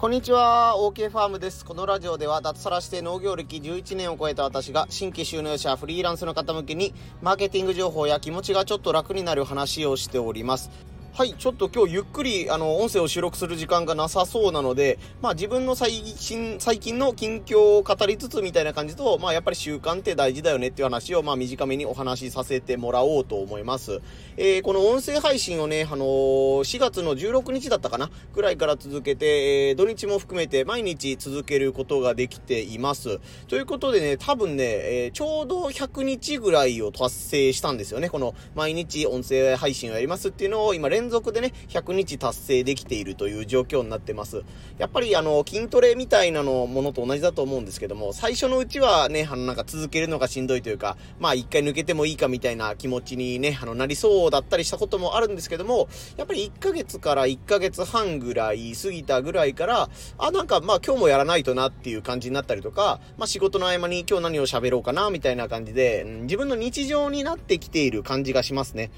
[0.00, 1.62] こんにちは、OK ファームです。
[1.62, 10.70] このラジオでは、脱サラして農業歴11年を超えた私が、新規収納者、フリーランスの方向けに、マーケティング情報や気持ちがちょっと楽になる話をしております。
[11.12, 24.00] はい、ちょっと今日ゆっくり、あの、音声を収録する時間がなさそうなので、まあ自分の最新、最近の近況を語りつつみたいな感じと、まあやっぱり習慣って大事だよねっていう話を、まあ短めにお話しさせてもらおうと思います。
[24.36, 26.06] えー、この音声配信をね、あのー、
[26.60, 33.18] 4月の16日だったかなぐらいから続けて、えー、土日も含めて毎日続けることができています。
[33.48, 38.08] ということでね、多分ね、えー、ちょうど100日ぐらいを達成したんですよね。
[38.08, 44.42] この毎日音声配信をやりますっていうのを今連連続でね、100日達成できているという状況になってます。
[44.76, 68.90] やっぱりあの、筋トレみたいなのものと同じだと思うんですけども、最初のうちはね、あの、なんか続けるのがしんどいというか、まあ一回抜けてもいいかみたいな気持ちにね、あの、なりそうだったりしたこともあるんですけども、やっぱり1ヶ月から1ヶ月半ぐらい過ぎたぐらいから、あ、なんかまあ今日もやらないとなっていう感じになったりとか、まあ仕事の合間に今日何を喋ろうかなみたいな感じで、自分の日常になってきている感じがしますね。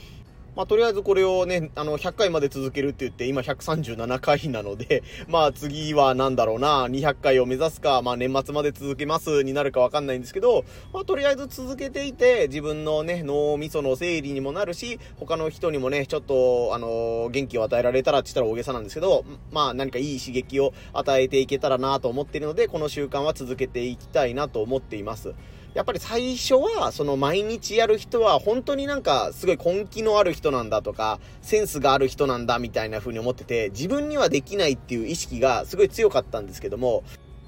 [0.55, 25.35] まあ、とりあえずこれをね、あの、100回まで続けるって言って、今137回なので、 まあ、次は何だろうな、200回を目指すか、まあ、年末まで続けますになるかわかんないんですけど、まあ、とりあえず続けていて、自分のね、脳みその整理にもなるし、他の人にもね、ちょっと、あの元気を与えられたらって言ったら大げさなんですけど、まあ、何かいい刺激を与えていけたらなと思っているので、この習慣は続けていきたいなと思っています。
[25.75, 37.05] やっぱり最初は、その毎日やる人は本当になんかすごい根気のある人なんだとか、センスがある人なんだみたいな風に思ってて、自分にはできないっていう意識がすごい強かったんですけども、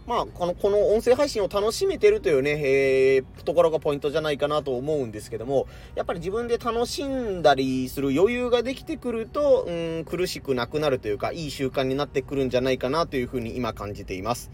[0.06, 14.50] まあ、この、この音声配信を楽しめてるというね、えー、ところがポイントじゃないかなと思うんですけども、やっぱり自分で楽しんだりする余裕ができてくると、うん、苦しくなくなるというか、いい習慣になってくるんじゃないかなというふうに今感じています。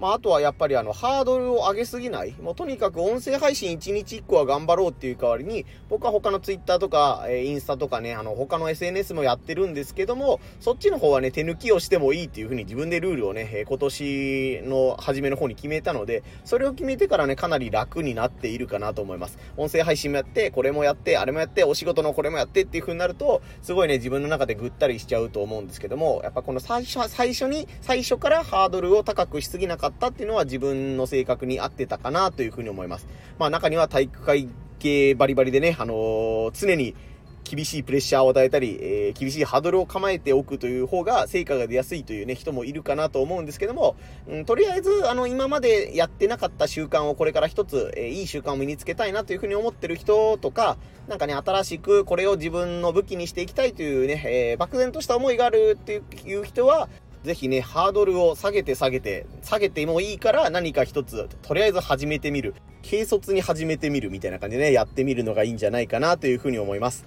[0.00, 2.34] まあ、あとはやっぱりあの、ハードルを上げすぎない。
[2.40, 19.38] もうとにかく音声配信1日1個は頑張ろうっていう代わりに、僕は他の Twitter とか、えー、インスタとかね、あの、他の SNS もやってるんですけども、そっちの方はね、手抜きをしてもいいっていう風に自分でルールをね、え、今年の初めの方に決めたので、それを決めてからね、かなり楽になっているかなと思います。
[19.58, 33.06] 音声配信もやって、これもやって、あれもやって、お仕事のこれもやってっていう風になると、すごいね、自分の中でぐったりしちゃうと思うんですけども、やっぱこの最初、最初に、最初からハードルを高くしすぎなかったっていうのは自分の性格に合ってたかなというふうに思います。
[33.38, 36.94] まあ中には体育会系バリバリでね、あのー、常に
[37.50, 43.96] 厳しいプレッシャーを与えたり、えー、厳しいハードルを構えておくという方が成果が出やすいというね、人もいるかなと思うんですけども、
[44.28, 50.76] うん、とりあえず、あの、今までやってなかった習慣をこれから一つ、えー、いい習慣を身につけたいなというふうに思ってる人とか、
[51.08, 56.88] なんかね、新しくこれを自分の武器にしていきたいというね、えー、漠然とした思いがあるっていう人は、
[57.22, 62.54] ぜひね、ハードルを下げて下げて、下げてもいいから何か一つ、とりあえず始めてみる。
[62.82, 67.04] 軽率に始めてみるみたいな感じでね、やってみるのがいいんじゃないかなというふうに思います。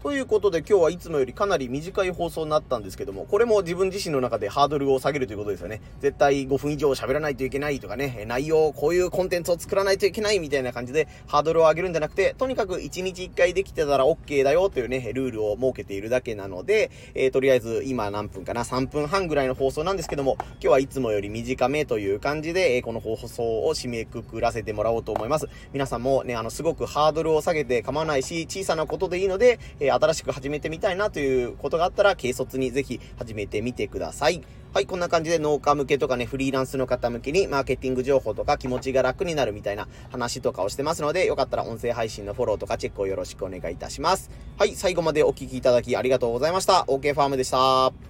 [0.00, 5.80] ということで今日はいつもよりかなり短い放送になったんですけども、これも自分自身の中でハードルを下げるということですよね。
[5.98, 25.48] 絶対5分以上喋らないといけないとかね、内容、こういうコンテンツを作らないといけないみたいな感じでハードルを上げるんじゃなくて、とにかく1日1回できてたら OK だよというね、ルールを設けているだけなので、えー、とりあえず今何分かな、3分半ぐらいの放送なんですけども、今日はいつもより短めという感じで、えー、この放送を締めくくらせてもらおうと思います。
[25.72, 34.42] 皆さんもね、あの、すごくハードルを下げて構わないし、小さなことでいいので、えー、新しく始めてみたいなということがあったら、軽率にぜひ始めてみてください。
[34.74, 44.30] はい、こんな感じで農家向けとかね、フリーランスの方向けにマーケティング情報とか気持ちが楽になるみたいな話とかをしてますので、よかったら音声配信のフォローとかチェックをよろしくお願いいたします。
[44.58, 46.84] はい、最後までお聴きいただきありがとうございました。
[46.88, 48.07] OK ファームでした。